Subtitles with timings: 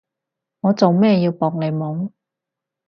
[0.61, 2.09] 我做咩要搏你懵？